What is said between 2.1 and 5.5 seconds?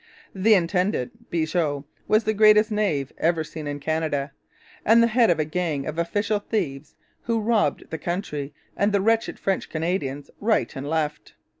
the greatest knave ever seen in Canada, and the head of a